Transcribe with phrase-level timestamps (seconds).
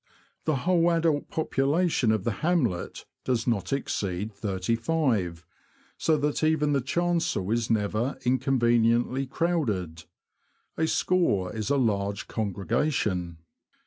[0.45, 5.45] The whole adult population of the hamlet does not exceed thirty five,
[5.95, 10.05] so that even the chancel is never inconveniently crowded:
[10.75, 13.37] a score is a large congregation.